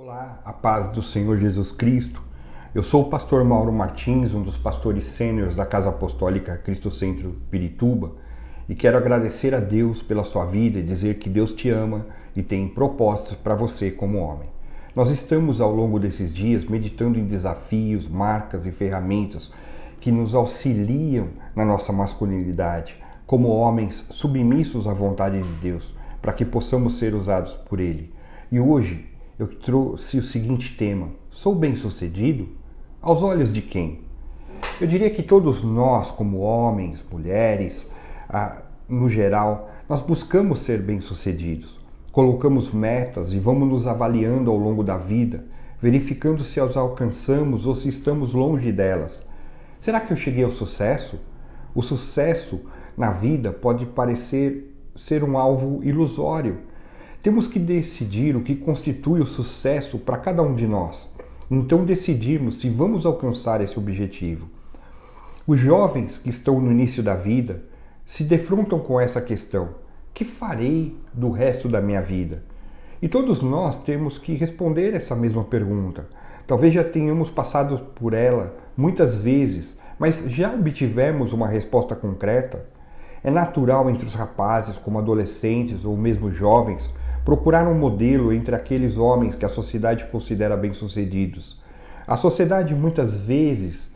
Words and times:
Olá, 0.00 0.40
a 0.44 0.52
paz 0.52 0.86
do 0.92 1.02
Senhor 1.02 1.36
Jesus 1.38 1.72
Cristo. 1.72 2.22
Eu 2.72 2.84
sou 2.84 3.02
o 3.02 3.10
pastor 3.10 3.42
Mauro 3.42 3.72
Martins, 3.72 4.32
um 4.32 4.44
dos 4.44 4.56
pastores 4.56 5.06
sêniores 5.06 5.56
da 5.56 5.66
Casa 5.66 5.88
Apostólica 5.88 6.56
Cristo 6.56 6.88
Centro 6.88 7.34
Pirituba, 7.50 8.12
e 8.68 8.76
quero 8.76 8.96
agradecer 8.96 9.56
a 9.56 9.58
Deus 9.58 10.00
pela 10.00 10.22
sua 10.22 10.46
vida 10.46 10.78
e 10.78 10.84
dizer 10.84 11.18
que 11.18 11.28
Deus 11.28 11.50
te 11.50 11.68
ama 11.68 12.06
e 12.36 12.44
tem 12.44 12.68
propósitos 12.68 13.34
para 13.34 13.56
você 13.56 13.90
como 13.90 14.18
homem. 14.18 14.48
Nós 14.94 15.10
estamos 15.10 15.60
ao 15.60 15.74
longo 15.74 15.98
desses 15.98 16.32
dias 16.32 16.64
meditando 16.64 17.18
em 17.18 17.26
desafios, 17.26 18.06
marcas 18.06 18.66
e 18.66 18.70
ferramentas 18.70 19.50
que 19.98 20.12
nos 20.12 20.32
auxiliam 20.32 21.26
na 21.56 21.64
nossa 21.64 21.92
masculinidade, 21.92 23.02
como 23.26 23.48
homens 23.48 24.06
submissos 24.10 24.86
à 24.86 24.94
vontade 24.94 25.42
de 25.42 25.54
Deus, 25.54 25.92
para 26.22 26.32
que 26.32 26.44
possamos 26.44 26.98
ser 26.98 27.16
usados 27.16 27.56
por 27.56 27.80
Ele. 27.80 28.16
E 28.50 28.60
hoje 28.60 29.07
eu 29.38 29.46
trouxe 29.46 30.18
o 30.18 30.22
seguinte 30.22 30.76
tema: 30.76 31.10
Sou 31.30 31.54
bem-sucedido? 31.54 32.48
Aos 33.00 33.22
olhos 33.22 33.52
de 33.52 33.62
quem? 33.62 34.00
Eu 34.80 34.86
diria 34.86 35.08
que 35.10 35.22
todos 35.22 35.62
nós, 35.62 36.10
como 36.10 36.38
homens, 36.38 37.04
mulheres, 37.08 37.88
ah, 38.28 38.62
no 38.88 39.08
geral, 39.08 39.70
nós 39.88 40.02
buscamos 40.02 40.58
ser 40.60 40.82
bem-sucedidos. 40.82 41.78
Colocamos 42.10 42.72
metas 42.72 43.32
e 43.32 43.38
vamos 43.38 43.68
nos 43.68 43.86
avaliando 43.86 44.50
ao 44.50 44.56
longo 44.56 44.82
da 44.82 44.98
vida, 44.98 45.44
verificando 45.80 46.42
se 46.42 46.58
as 46.58 46.76
alcançamos 46.76 47.64
ou 47.64 47.76
se 47.76 47.88
estamos 47.88 48.34
longe 48.34 48.72
delas. 48.72 49.24
Será 49.78 50.00
que 50.00 50.12
eu 50.12 50.16
cheguei 50.16 50.42
ao 50.42 50.50
sucesso? 50.50 51.20
O 51.72 51.82
sucesso 51.82 52.62
na 52.96 53.12
vida 53.12 53.52
pode 53.52 53.86
parecer 53.86 54.74
ser 54.96 55.22
um 55.22 55.38
alvo 55.38 55.80
ilusório 55.84 56.58
temos 57.22 57.46
que 57.46 57.58
decidir 57.58 58.36
o 58.36 58.42
que 58.42 58.54
constitui 58.54 59.20
o 59.20 59.26
sucesso 59.26 59.98
para 59.98 60.18
cada 60.18 60.42
um 60.42 60.54
de 60.54 60.66
nós. 60.66 61.08
Então 61.50 61.84
decidirmos 61.84 62.58
se 62.58 62.68
vamos 62.68 63.04
alcançar 63.04 63.60
esse 63.60 63.78
objetivo. 63.78 64.48
Os 65.46 65.58
jovens 65.58 66.18
que 66.18 66.28
estão 66.28 66.60
no 66.60 66.70
início 66.70 67.02
da 67.02 67.14
vida 67.14 67.64
se 68.04 68.22
defrontam 68.22 68.78
com 68.78 69.00
essa 69.00 69.20
questão: 69.20 69.70
que 70.12 70.24
farei 70.24 70.96
do 71.12 71.30
resto 71.30 71.68
da 71.68 71.80
minha 71.80 72.02
vida? 72.02 72.44
E 73.00 73.08
todos 73.08 73.42
nós 73.42 73.78
temos 73.78 74.18
que 74.18 74.34
responder 74.34 74.94
essa 74.94 75.16
mesma 75.16 75.44
pergunta. 75.44 76.08
Talvez 76.46 76.74
já 76.74 76.84
tenhamos 76.84 77.30
passado 77.30 77.78
por 77.94 78.12
ela 78.12 78.56
muitas 78.76 79.14
vezes, 79.14 79.76
mas 79.98 80.24
já 80.28 80.52
obtivemos 80.52 81.32
uma 81.32 81.48
resposta 81.48 81.94
concreta? 81.94 82.66
É 83.22 83.30
natural 83.30 83.88
entre 83.90 84.06
os 84.06 84.14
rapazes, 84.14 84.78
como 84.78 84.98
adolescentes 84.98 85.84
ou 85.84 85.96
mesmo 85.96 86.30
jovens, 86.30 86.90
procurar 87.28 87.68
um 87.68 87.74
modelo 87.74 88.32
entre 88.32 88.54
aqueles 88.54 88.96
homens 88.96 89.34
que 89.34 89.44
a 89.44 89.50
sociedade 89.50 90.06
considera 90.06 90.56
bem-sucedidos. 90.56 91.60
A 92.06 92.16
sociedade 92.16 92.74
muitas 92.74 93.20
vezes 93.20 93.92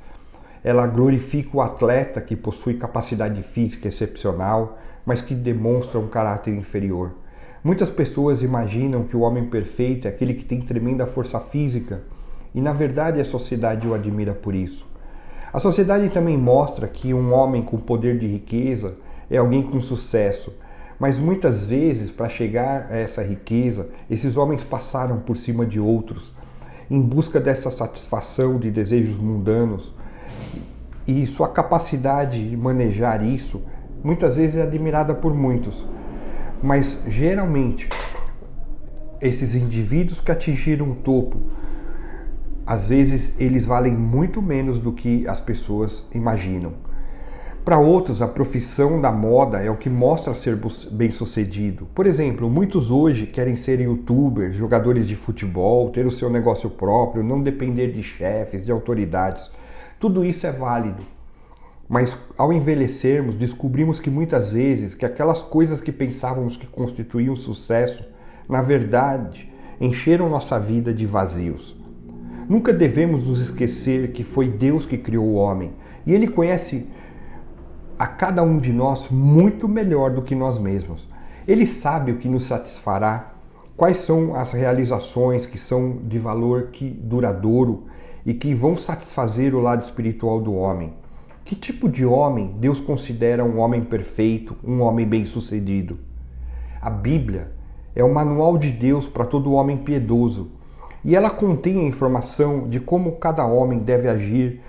ela 0.62 0.86
glorifica 0.86 1.56
o 1.56 1.62
atleta 1.62 2.20
que 2.20 2.36
possui 2.36 2.74
capacidade 2.74 3.42
física 3.42 3.88
excepcional, 3.88 4.78
mas 5.06 5.22
que 5.22 5.34
demonstra 5.34 5.98
um 5.98 6.08
caráter 6.08 6.52
inferior. 6.52 7.12
Muitas 7.64 7.88
pessoas 7.88 8.42
imaginam 8.42 9.04
que 9.04 9.16
o 9.16 9.20
homem 9.20 9.46
perfeito 9.46 10.06
é 10.06 10.10
aquele 10.10 10.34
que 10.34 10.44
tem 10.44 10.60
tremenda 10.60 11.06
força 11.06 11.40
física, 11.40 12.02
e 12.54 12.60
na 12.60 12.74
verdade 12.74 13.18
a 13.18 13.24
sociedade 13.24 13.88
o 13.88 13.94
admira 13.94 14.34
por 14.34 14.54
isso. 14.54 14.86
A 15.50 15.58
sociedade 15.58 16.10
também 16.10 16.36
mostra 16.36 16.86
que 16.86 17.14
um 17.14 17.32
homem 17.32 17.62
com 17.62 17.78
poder 17.78 18.18
de 18.18 18.26
riqueza 18.26 18.94
é 19.30 19.38
alguém 19.38 19.62
com 19.62 19.80
sucesso, 19.80 20.52
mas 21.02 21.18
muitas 21.18 21.66
vezes, 21.66 22.12
para 22.12 22.28
chegar 22.28 22.86
a 22.88 22.96
essa 22.96 23.24
riqueza, 23.24 23.88
esses 24.08 24.36
homens 24.36 24.62
passaram 24.62 25.18
por 25.18 25.36
cima 25.36 25.66
de 25.66 25.80
outros 25.80 26.32
em 26.88 27.02
busca 27.02 27.40
dessa 27.40 27.72
satisfação 27.72 28.56
de 28.56 28.70
desejos 28.70 29.18
mundanos. 29.18 29.92
E 31.04 31.26
sua 31.26 31.48
capacidade 31.48 32.48
de 32.48 32.56
manejar 32.56 33.24
isso 33.24 33.64
muitas 34.04 34.36
vezes 34.36 34.58
é 34.58 34.62
admirada 34.62 35.12
por 35.12 35.34
muitos. 35.34 35.84
Mas 36.62 37.00
geralmente, 37.08 37.88
esses 39.20 39.56
indivíduos 39.56 40.20
que 40.20 40.30
atingiram 40.30 40.92
o 40.92 40.94
topo, 40.94 41.40
às 42.64 42.86
vezes 42.86 43.34
eles 43.40 43.64
valem 43.64 43.96
muito 43.96 44.40
menos 44.40 44.78
do 44.78 44.92
que 44.92 45.26
as 45.26 45.40
pessoas 45.40 46.06
imaginam. 46.14 46.91
Para 47.64 47.78
outros, 47.78 48.20
a 48.20 48.26
profissão 48.26 49.00
da 49.00 49.12
moda 49.12 49.62
é 49.62 49.70
o 49.70 49.76
que 49.76 49.88
mostra 49.88 50.34
ser 50.34 50.58
bem-sucedido. 50.90 51.86
Por 51.94 52.08
exemplo, 52.08 52.50
muitos 52.50 52.90
hoje 52.90 53.24
querem 53.24 53.54
ser 53.54 53.80
youtubers, 53.80 54.56
jogadores 54.56 55.06
de 55.06 55.14
futebol, 55.14 55.88
ter 55.90 56.04
o 56.04 56.10
seu 56.10 56.28
negócio 56.28 56.68
próprio, 56.68 57.22
não 57.22 57.40
depender 57.40 57.92
de 57.92 58.02
chefes, 58.02 58.64
de 58.64 58.72
autoridades. 58.72 59.48
Tudo 60.00 60.24
isso 60.24 60.44
é 60.44 60.50
válido. 60.50 61.04
Mas 61.88 62.18
ao 62.36 62.52
envelhecermos, 62.52 63.36
descobrimos 63.36 64.00
que 64.00 64.10
muitas 64.10 64.50
vezes 64.50 64.92
que 64.92 65.06
aquelas 65.06 65.40
coisas 65.40 65.80
que 65.80 65.92
pensávamos 65.92 66.56
que 66.56 66.66
constituíam 66.66 67.36
sucesso, 67.36 68.04
na 68.48 68.60
verdade, 68.60 69.52
encheram 69.80 70.28
nossa 70.28 70.58
vida 70.58 70.92
de 70.92 71.06
vazios. 71.06 71.76
Nunca 72.48 72.72
devemos 72.72 73.24
nos 73.24 73.40
esquecer 73.40 74.10
que 74.10 74.24
foi 74.24 74.48
Deus 74.48 74.84
que 74.84 74.98
criou 74.98 75.26
o 75.26 75.34
homem 75.34 75.74
e 76.04 76.12
ele 76.12 76.26
conhece 76.26 76.88
a 78.02 78.06
cada 78.08 78.42
um 78.42 78.58
de 78.58 78.72
nós 78.72 79.10
muito 79.10 79.68
melhor 79.68 80.10
do 80.10 80.22
que 80.22 80.34
nós 80.34 80.58
mesmos. 80.58 81.06
Ele 81.46 81.64
sabe 81.64 82.10
o 82.10 82.16
que 82.16 82.28
nos 82.28 82.46
satisfará, 82.46 83.34
quais 83.76 83.98
são 83.98 84.34
as 84.34 84.50
realizações 84.50 85.46
que 85.46 85.56
são 85.56 85.98
de 86.02 86.18
valor 86.18 86.70
que 86.72 86.90
duradouro 86.90 87.84
e 88.26 88.34
que 88.34 88.56
vão 88.56 88.76
satisfazer 88.76 89.54
o 89.54 89.60
lado 89.60 89.84
espiritual 89.84 90.40
do 90.40 90.52
homem. 90.52 90.94
Que 91.44 91.54
tipo 91.54 91.88
de 91.88 92.04
homem 92.04 92.56
Deus 92.58 92.80
considera 92.80 93.44
um 93.44 93.60
homem 93.60 93.84
perfeito, 93.84 94.56
um 94.64 94.80
homem 94.80 95.06
bem-sucedido? 95.06 96.00
A 96.80 96.90
Bíblia 96.90 97.52
é 97.94 98.02
o 98.02 98.12
manual 98.12 98.58
de 98.58 98.72
Deus 98.72 99.06
para 99.06 99.24
todo 99.24 99.52
homem 99.52 99.76
piedoso 99.76 100.50
e 101.04 101.14
ela 101.14 101.30
contém 101.30 101.78
a 101.78 101.88
informação 101.88 102.68
de 102.68 102.80
como 102.80 103.12
cada 103.12 103.46
homem 103.46 103.78
deve 103.78 104.08
agir 104.08 104.60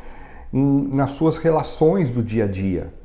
em, 0.53 0.87
nas 0.89 1.09
suas 1.09 1.37
relações 1.37 2.11
do 2.11 2.21
dia 2.21 2.43
a 2.43 2.47
dia. 2.47 3.01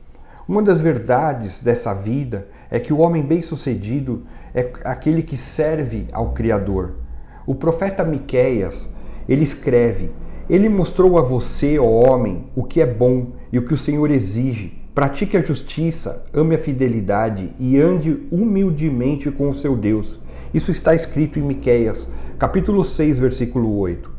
Uma 0.48 0.62
das 0.62 0.80
verdades 0.80 1.60
dessa 1.60 1.92
vida 1.92 2.48
é 2.70 2.80
que 2.80 2.90
o 2.90 3.00
homem 3.00 3.22
bem-sucedido 3.22 4.22
é 4.54 4.72
aquele 4.82 5.22
que 5.22 5.36
serve 5.36 6.06
ao 6.10 6.32
Criador. 6.32 6.94
O 7.46 7.54
profeta 7.54 8.02
Miqueias, 8.02 8.88
ele 9.28 9.44
escreve: 9.44 10.10
Ele 10.48 10.70
mostrou 10.70 11.18
a 11.18 11.20
você, 11.20 11.78
ó 11.78 11.84
homem, 11.84 12.46
o 12.56 12.64
que 12.64 12.80
é 12.80 12.86
bom 12.86 13.32
e 13.52 13.58
o 13.58 13.66
que 13.66 13.74
o 13.74 13.76
Senhor 13.76 14.10
exige. 14.10 14.72
Pratique 14.94 15.36
a 15.36 15.42
justiça, 15.42 16.24
ame 16.32 16.54
a 16.54 16.58
fidelidade 16.58 17.52
e 17.60 17.78
ande 17.78 18.26
humildemente 18.32 19.30
com 19.30 19.50
o 19.50 19.54
seu 19.54 19.76
Deus. 19.76 20.18
Isso 20.54 20.70
está 20.70 20.94
escrito 20.94 21.38
em 21.38 21.42
Miqueias, 21.42 22.08
capítulo 22.38 22.82
6, 22.82 23.18
versículo 23.18 23.76
8. 23.76 24.10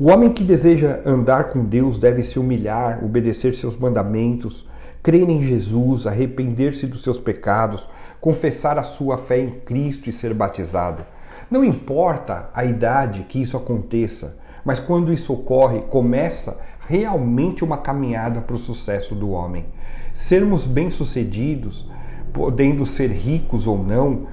O 0.00 0.08
homem 0.08 0.32
que 0.32 0.42
deseja 0.42 1.02
andar 1.04 1.50
com 1.50 1.66
Deus 1.66 1.98
deve 1.98 2.22
se 2.22 2.38
humilhar, 2.38 3.04
obedecer 3.04 3.54
seus 3.54 3.76
mandamentos, 3.76 4.66
crer 5.02 5.28
em 5.28 5.42
Jesus, 5.42 6.06
arrepender-se 6.06 6.86
dos 6.86 7.02
seus 7.02 7.18
pecados, 7.18 7.88
confessar 8.20 8.78
a 8.78 8.82
sua 8.82 9.18
fé 9.18 9.38
em 9.38 9.50
Cristo 9.50 10.08
e 10.08 10.12
ser 10.12 10.34
batizado. 10.34 11.04
Não 11.50 11.64
importa 11.64 12.50
a 12.52 12.64
idade 12.64 13.24
que 13.28 13.40
isso 13.40 13.56
aconteça, 13.56 14.36
mas 14.64 14.78
quando 14.78 15.12
isso 15.12 15.32
ocorre, 15.32 15.80
começa 15.82 16.58
realmente 16.80 17.64
uma 17.64 17.78
caminhada 17.78 18.40
para 18.40 18.56
o 18.56 18.58
sucesso 18.58 19.14
do 19.14 19.30
homem. 19.30 19.66
Sermos 20.12 20.66
bem-sucedidos, 20.66 21.88
podendo 22.32 22.84
ser 22.84 23.10
ricos 23.10 23.66
ou 23.66 23.82
não, 23.82 24.26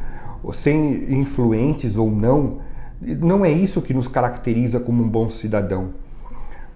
ser 0.52 0.74
influentes 1.12 1.96
ou 1.96 2.12
não, 2.12 2.60
não 3.02 3.46
é 3.46 3.52
isso 3.52 3.82
que 3.82 3.94
nos 3.94 4.08
caracteriza 4.08 4.80
como 4.80 5.04
um 5.04 5.08
bom 5.08 5.30
cidadão. 5.30 5.94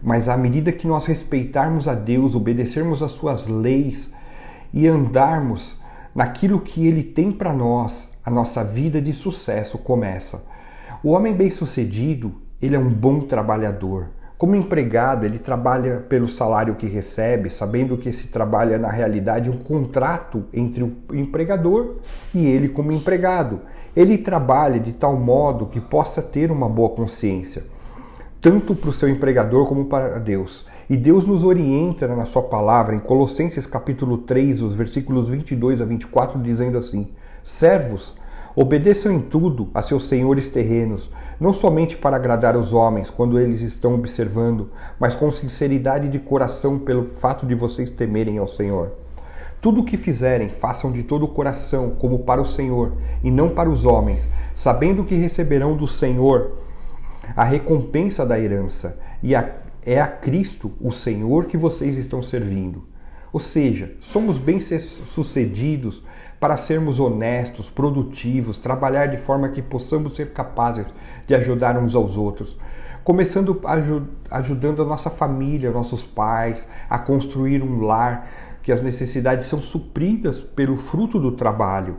Mas 0.02 0.30
à 0.30 0.38
medida 0.38 0.72
que 0.72 0.88
nós 0.88 1.06
respeitarmos 1.06 1.88
a 1.88 1.94
Deus, 1.94 2.34
obedecermos 2.34 3.04
às 3.04 3.12
suas 3.12 3.48
leis 3.48 4.12
e 4.74 4.88
andarmos 4.88 5.78
naquilo 6.16 6.62
que 6.62 6.88
Ele 6.88 7.04
tem 7.04 7.32
para 7.32 7.52
nós, 7.52 8.10
a 8.24 8.32
nossa 8.32 8.64
vida 8.64 9.02
de 9.02 9.12
sucesso 9.12 9.78
começa. 9.78 10.44
O 11.04 11.12
homem 11.12 11.34
bem-sucedido, 11.34 12.34
ele 12.62 12.76
é 12.76 12.80
um 12.80 12.90
bom 12.90 13.22
trabalhador. 13.22 14.10
Como 14.38 14.56
empregado, 14.56 15.26
ele 15.26 15.38
trabalha 15.40 16.00
pelo 16.00 16.28
salário 16.28 16.76
que 16.76 16.88
recebe, 16.88 17.50
sabendo 17.50 17.98
que 17.98 18.08
esse 18.08 18.28
trabalho 18.28 18.74
é 18.74 18.78
na 18.78 18.90
realidade 18.90 19.50
um 19.50 19.58
contrato 19.58 20.46
entre 20.54 20.84
o 20.84 20.96
empregador 21.14 21.96
e 22.34 22.46
ele 22.48 22.70
como 22.70 22.92
empregado. 22.92 23.62
Ele 23.96 24.18
trabalha 24.18 24.80
de 24.80 24.94
tal 24.94 25.18
modo 25.18 25.68
que 25.68 25.82
possa 25.82 26.22
ter 26.22 26.52
uma 26.52 26.70
boa 26.70 26.90
consciência 26.90 27.64
tanto 28.42 28.76
para 28.76 28.90
o 28.90 28.94
seu 28.94 29.10
empregador 29.10 29.68
como 29.68 29.86
para 29.86 30.20
Deus. 30.20 30.66
E 30.90 30.98
Deus 30.98 31.26
nos 31.26 31.44
orienta 31.44 32.08
na 32.08 32.26
sua 32.26 32.44
palavra 32.44 32.96
em 32.96 33.00
Colossenses 33.00 33.68
capítulo 33.68 34.20
3, 34.20 34.62
os 34.62 34.74
versículos 34.74 35.30
22 35.30 35.82
a 35.82 35.86
24, 35.86 36.42
dizendo 36.42 36.78
assim: 36.78 37.10
Servos, 37.44 38.16
Obedeçam 38.56 39.14
em 39.14 39.22
tudo 39.22 39.70
a 39.74 39.82
seus 39.82 40.06
senhores 40.06 40.50
terrenos, 40.50 41.10
não 41.40 41.54
somente 41.54 41.96
para 41.96 42.18
agradar 42.18 42.58
os 42.58 42.74
homens 42.74 43.10
quando 43.10 43.40
eles 43.40 43.62
estão 43.62 43.94
observando, 43.94 44.70
mas 45.00 45.16
com 45.16 45.32
sinceridade 45.32 46.10
de 46.10 46.20
coração 46.20 46.80
pelo 46.80 47.06
fato 47.06 47.46
de 47.46 47.54
vocês 47.54 47.92
temerem 47.92 48.38
ao 48.38 48.48
Senhor. 48.48 48.92
Tudo 49.62 49.82
o 49.82 49.86
que 49.86 49.96
fizerem, 49.96 50.50
façam 50.50 50.92
de 50.92 51.04
todo 51.04 51.24
o 51.24 51.30
coração, 51.30 51.92
como 51.92 52.20
para 52.20 52.42
o 52.42 52.46
Senhor, 52.46 52.94
e 53.24 53.30
não 53.30 53.50
para 53.50 53.70
os 53.70 53.86
homens, 53.86 54.28
sabendo 54.56 55.06
que 55.06 55.16
receberão 55.16 55.76
do 55.76 55.86
Senhor 55.86 56.52
a 57.36 57.44
recompensa 57.44 58.26
da 58.26 58.40
herança, 58.40 59.00
e 59.22 59.36
a, 59.36 59.50
é 59.86 60.00
a 60.00 60.08
Cristo, 60.08 60.72
o 60.80 60.92
Senhor, 60.92 61.46
que 61.46 61.58
vocês 61.58 61.98
estão 61.98 62.22
servindo. 62.22 62.88
Ou 63.32 63.40
seja, 63.40 63.96
somos 64.00 64.38
bem-sucedidos 64.40 66.04
para 66.40 66.58
sermos 66.58 67.00
honestos, 67.00 67.70
produtivos, 67.70 68.58
trabalhar 68.58 69.06
de 69.06 69.18
forma 69.18 69.50
que 69.50 69.62
possamos 69.62 70.16
ser 70.16 70.34
capazes 70.34 70.92
de 71.28 71.36
ajudar 71.36 71.78
uns 71.78 71.94
aos 71.94 72.18
outros. 72.18 72.58
Começando 73.04 73.62
ajudando 74.32 74.82
a 74.82 74.86
nossa 74.86 75.10
família, 75.10 75.72
nossos 75.72 76.04
pais, 76.04 76.68
a 76.90 76.98
construir 76.98 77.62
um 77.62 77.82
lar, 77.82 78.28
que 78.64 78.72
as 78.72 78.82
necessidades 78.82 79.46
são 79.46 79.62
supridas 79.62 80.42
pelo 80.42 80.78
fruto 80.78 81.20
do 81.20 81.32
trabalho. 81.32 81.98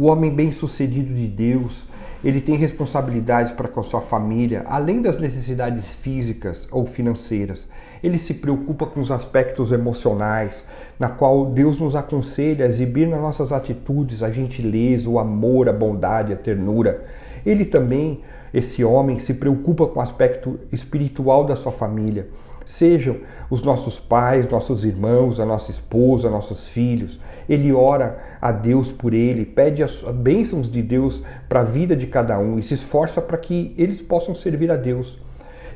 O 0.00 0.06
homem 0.06 0.32
bem-sucedido 0.32 1.12
de 1.12 1.26
Deus, 1.26 1.84
ele 2.22 2.40
tem 2.40 2.54
responsabilidades 2.54 3.50
para 3.50 3.66
com 3.66 3.80
a 3.80 3.82
sua 3.82 4.00
família, 4.00 4.62
além 4.68 5.02
das 5.02 5.18
necessidades 5.18 5.92
físicas 5.92 6.68
ou 6.70 6.86
financeiras. 6.86 7.68
Ele 8.00 8.16
se 8.16 8.34
preocupa 8.34 8.86
com 8.86 9.00
os 9.00 9.10
aspectos 9.10 9.72
emocionais, 9.72 10.64
na 11.00 11.08
qual 11.08 11.46
Deus 11.46 11.80
nos 11.80 11.96
aconselha 11.96 12.64
a 12.64 12.68
exibir 12.68 13.08
nas 13.08 13.20
nossas 13.20 13.50
atitudes 13.50 14.22
a 14.22 14.30
gentileza, 14.30 15.10
o 15.10 15.18
amor, 15.18 15.68
a 15.68 15.72
bondade, 15.72 16.32
a 16.32 16.36
ternura. 16.36 17.04
Ele 17.44 17.64
também, 17.64 18.20
esse 18.52 18.84
homem, 18.84 19.18
se 19.18 19.34
preocupa 19.34 19.86
com 19.86 19.98
o 19.98 20.02
aspecto 20.02 20.58
espiritual 20.72 21.44
da 21.44 21.56
sua 21.56 21.72
família 21.72 22.28
sejam 22.68 23.16
os 23.48 23.62
nossos 23.62 23.98
pais, 23.98 24.46
nossos 24.46 24.84
irmãos, 24.84 25.40
a 25.40 25.46
nossa 25.46 25.70
esposa, 25.70 26.28
nossos 26.28 26.68
filhos. 26.68 27.18
Ele 27.48 27.72
ora 27.72 28.18
a 28.42 28.52
Deus 28.52 28.92
por 28.92 29.14
ele, 29.14 29.46
pede 29.46 29.82
as 29.82 30.02
bênçãos 30.02 30.70
de 30.70 30.82
Deus 30.82 31.22
para 31.48 31.60
a 31.60 31.64
vida 31.64 31.96
de 31.96 32.06
cada 32.06 32.38
um 32.38 32.58
e 32.58 32.62
se 32.62 32.74
esforça 32.74 33.22
para 33.22 33.38
que 33.38 33.74
eles 33.78 34.02
possam 34.02 34.34
servir 34.34 34.70
a 34.70 34.76
Deus. 34.76 35.18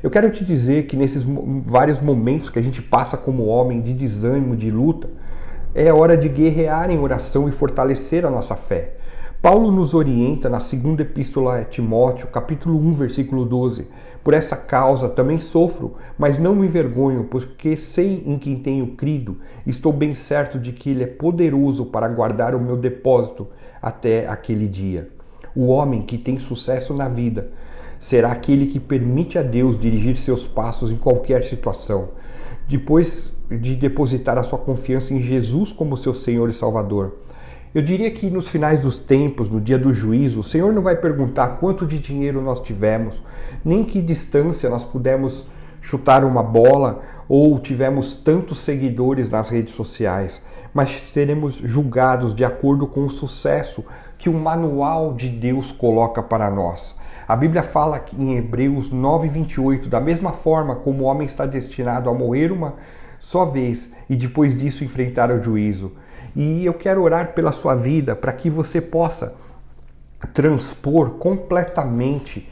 Eu 0.03 0.11
quero 0.11 0.29
te 0.29 0.45
dizer 0.45 0.85
que 0.85 0.95
nesses 0.95 1.25
vários 1.65 1.99
momentos 1.99 2.49
que 2.49 2.59
a 2.59 2.61
gente 2.61 2.81
passa 2.81 3.17
como 3.17 3.45
homem 3.45 3.81
de 3.81 3.93
desânimo, 3.95 4.55
de 4.55 4.69
luta, 4.69 5.09
é 5.73 5.91
hora 5.91 6.15
de 6.15 6.29
guerrear 6.29 6.91
em 6.91 6.99
oração 6.99 7.49
e 7.49 7.51
fortalecer 7.51 8.23
a 8.23 8.29
nossa 8.29 8.55
fé. 8.55 8.97
Paulo 9.43 9.73
nos 9.73 9.93
orienta 9.93 10.47
na 10.47 10.61
segunda 10.61 11.01
epístola 11.01 11.57
a 11.57 11.65
Timóteo, 11.65 12.27
capítulo 12.27 12.79
1, 12.79 12.93
versículo 12.93 13.43
12. 13.43 13.89
Por 14.23 14.33
essa 14.33 14.55
causa 14.55 15.09
também 15.09 15.37
sofro, 15.37 15.95
mas 16.17 16.39
não 16.39 16.55
me 16.55 16.65
envergonho, 16.65 17.25
porque 17.25 17.75
sei 17.75 18.23
em 18.25 18.39
quem 18.39 18.55
tenho 18.55 18.95
crido, 18.95 19.39
estou 19.67 19.91
bem 19.91 20.15
certo 20.15 20.57
de 20.57 20.71
que 20.71 20.91
ele 20.91 21.03
é 21.03 21.07
poderoso 21.07 21.87
para 21.87 22.07
guardar 22.07 22.55
o 22.55 22.61
meu 22.61 22.77
depósito 22.77 23.45
até 23.81 24.25
aquele 24.29 24.65
dia. 24.65 25.09
O 25.53 25.65
homem 25.65 26.03
que 26.03 26.17
tem 26.17 26.39
sucesso 26.39 26.93
na 26.93 27.09
vida 27.09 27.51
será 27.99 28.31
aquele 28.31 28.67
que 28.67 28.79
permite 28.79 29.37
a 29.37 29.43
Deus 29.43 29.77
dirigir 29.77 30.15
seus 30.15 30.47
passos 30.47 30.89
em 30.89 30.95
qualquer 30.95 31.43
situação. 31.43 32.11
Depois 32.65 33.33
de 33.49 33.75
depositar 33.75 34.37
a 34.37 34.43
sua 34.43 34.57
confiança 34.57 35.13
em 35.13 35.21
Jesus 35.21 35.73
como 35.73 35.97
seu 35.97 36.13
Senhor 36.13 36.49
e 36.49 36.53
Salvador. 36.53 37.17
Eu 37.73 37.81
diria 37.81 38.11
que 38.11 38.29
nos 38.29 38.49
finais 38.49 38.81
dos 38.81 38.99
tempos, 38.99 39.49
no 39.49 39.59
dia 39.59 39.79
do 39.79 39.91
juízo, 39.95 40.41
o 40.41 40.43
Senhor 40.43 40.71
não 40.71 40.83
vai 40.83 40.95
perguntar 40.95 41.57
quanto 41.57 41.87
de 41.87 41.97
dinheiro 41.97 42.39
nós 42.39 42.61
tivemos, 42.61 43.23
nem 43.65 43.83
que 43.83 43.99
distância 43.99 44.69
nós 44.69 44.83
pudemos 44.83 45.43
chutar 45.81 46.23
uma 46.23 46.43
bola 46.43 47.01
ou 47.27 47.59
tivemos 47.59 48.13
tantos 48.13 48.59
seguidores 48.59 49.27
nas 49.27 49.49
redes 49.49 49.73
sociais, 49.73 50.43
mas 50.71 50.91
seremos 51.11 51.55
julgados 51.55 52.35
de 52.35 52.45
acordo 52.45 52.85
com 52.85 53.05
o 53.05 53.09
sucesso 53.09 53.83
que 54.19 54.29
o 54.29 54.33
manual 54.33 55.15
de 55.15 55.27
Deus 55.27 55.71
coloca 55.71 56.21
para 56.21 56.51
nós. 56.51 56.95
A 57.27 57.35
Bíblia 57.35 57.63
fala 57.63 58.05
em 58.15 58.37
Hebreus 58.37 58.91
9:28, 58.91 59.89
da 59.89 59.99
mesma 59.99 60.31
forma 60.31 60.75
como 60.75 61.03
o 61.03 61.07
homem 61.07 61.25
está 61.25 61.47
destinado 61.47 62.07
a 62.07 62.13
morrer 62.13 62.51
uma 62.51 62.75
só 63.23 63.45
vez 63.45 63.89
e 64.09 64.17
depois 64.17 64.55
disso 64.55 64.83
enfrentar 64.83 65.31
o 65.31 65.41
juízo. 65.41 65.93
E 66.35 66.65
eu 66.65 66.73
quero 66.73 67.01
orar 67.01 67.33
pela 67.33 67.53
sua 67.53 67.73
vida 67.73 68.17
para 68.17 68.33
que 68.33 68.49
você 68.49 68.81
possa 68.81 69.33
transpor 70.33 71.11
completamente 71.11 72.49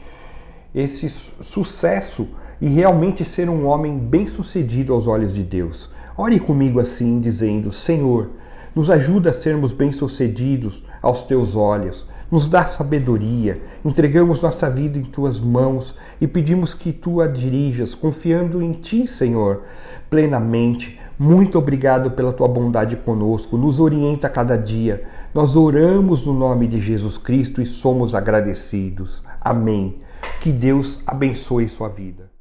esse 0.74 1.10
sucesso 1.10 2.30
e 2.58 2.68
realmente 2.68 3.22
ser 3.22 3.50
um 3.50 3.66
homem 3.66 3.98
bem-sucedido 3.98 4.94
aos 4.94 5.06
olhos 5.06 5.34
de 5.34 5.42
Deus. 5.42 5.90
Ore 6.16 6.40
comigo 6.40 6.80
assim, 6.80 7.20
dizendo: 7.20 7.70
Senhor, 7.70 8.30
nos 8.74 8.90
ajuda 8.90 9.30
a 9.30 9.32
sermos 9.32 9.72
bem-sucedidos 9.72 10.82
aos 11.00 11.22
teus 11.22 11.56
olhos 11.56 12.06
nos 12.32 12.48
dá 12.48 12.64
sabedoria, 12.64 13.60
entregamos 13.84 14.40
nossa 14.40 14.70
vida 14.70 14.96
em 14.96 15.02
tuas 15.02 15.38
mãos 15.38 15.94
e 16.18 16.26
pedimos 16.26 16.72
que 16.72 16.90
tu 16.90 17.20
a 17.20 17.26
dirijas, 17.28 17.94
confiando 17.94 18.62
em 18.62 18.72
ti, 18.72 19.06
Senhor, 19.06 19.64
plenamente. 20.08 20.98
Muito 21.18 21.58
obrigado 21.58 22.12
pela 22.12 22.32
tua 22.32 22.48
bondade 22.48 22.96
conosco, 22.96 23.58
nos 23.58 23.78
orienta 23.78 24.28
a 24.28 24.30
cada 24.30 24.56
dia. 24.56 25.04
Nós 25.34 25.54
oramos 25.54 26.26
no 26.26 26.32
nome 26.32 26.66
de 26.66 26.80
Jesus 26.80 27.18
Cristo 27.18 27.60
e 27.60 27.66
somos 27.66 28.14
agradecidos. 28.14 29.22
Amém. 29.38 29.98
Que 30.40 30.50
Deus 30.50 31.00
abençoe 31.06 31.68
sua 31.68 31.90
vida. 31.90 32.31